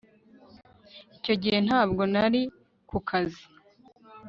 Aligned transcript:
icyo 1.17 1.33
gihe 1.41 1.57
ntabwo 1.67 2.01
nari 2.13 2.41
ku 2.89 2.97
kazi 3.09 3.43